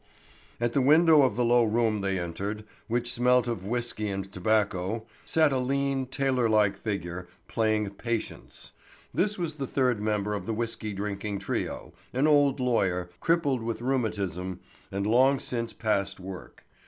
[0.59, 5.05] At the window of the low room they entered, which smelt of whisky and tobacco,
[5.25, 8.71] sat a lean, tailor like figure, playing patience.
[9.13, 13.79] This was the third member of the whisky drinking trio, an old lawyer, crippled with
[13.79, 14.59] rheumatism,
[14.91, 16.65] and long since past work.